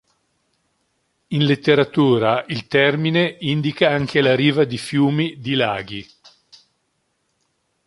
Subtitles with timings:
[1.27, 6.03] In letteratura, il termine indica anche la riva di fiumi, di laghi.